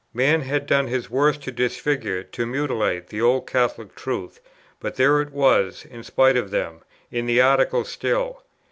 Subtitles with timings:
[0.15, 4.39] Man had done his worst to disfigure, to mutilate, the old Catholic Truth;
[4.79, 6.81] but there it was, in spite of them,
[7.11, 8.41] in the Articles still.